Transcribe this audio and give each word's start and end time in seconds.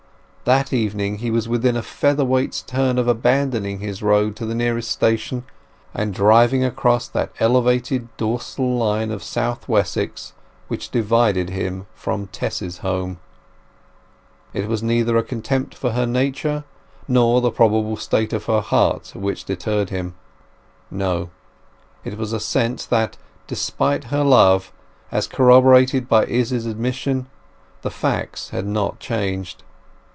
That 0.43 0.73
evening 0.73 1.19
he 1.19 1.31
was 1.31 1.47
within 1.47 1.77
a 1.77 1.81
feather 1.83 2.25
weight's 2.25 2.61
turn 2.61 2.97
of 2.97 3.07
abandoning 3.07 3.79
his 3.79 4.01
road 4.03 4.35
to 4.35 4.45
the 4.45 4.55
nearest 4.55 4.91
station, 4.91 5.45
and 5.93 6.13
driving 6.13 6.61
across 6.65 7.07
that 7.07 7.31
elevated 7.39 8.09
dorsal 8.17 8.69
line 8.75 9.11
of 9.11 9.23
South 9.23 9.69
Wessex 9.69 10.33
which 10.67 10.89
divided 10.89 11.51
him 11.51 11.85
from 11.95 12.21
his 12.21 12.29
Tess's 12.33 12.79
home. 12.79 13.19
It 14.51 14.67
was 14.67 14.83
neither 14.83 15.15
a 15.15 15.23
contempt 15.23 15.73
for 15.73 15.91
her 15.91 16.07
nature, 16.07 16.65
nor 17.07 17.39
the 17.39 17.51
probable 17.51 17.95
state 17.95 18.33
of 18.33 18.45
her 18.45 18.61
heart, 18.61 19.13
which 19.15 19.45
deterred 19.45 19.89
him. 19.91 20.15
No; 20.89 21.29
it 22.03 22.17
was 22.17 22.33
a 22.33 22.41
sense 22.41 22.83
that, 22.87 23.15
despite 23.47 24.05
her 24.05 24.23
love, 24.23 24.73
as 25.13 25.27
corroborated 25.27 26.09
by 26.09 26.25
Izz's 26.25 26.65
admission, 26.65 27.27
the 27.83 27.91
facts 27.91 28.49
had 28.49 28.65
not 28.65 28.99
changed. 28.99 29.63